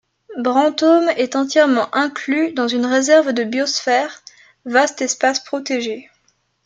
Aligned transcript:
Brantôme 0.35 1.09
est 1.15 1.35
entièrement 1.35 1.87
inclus 1.93 2.53
dans 2.53 2.67
une 2.67 2.87
réserve 2.87 3.33
de 3.33 3.43
biosphère, 3.43 4.23
vaste 4.65 4.99
espace 5.03 5.41
protégé. 5.43 6.09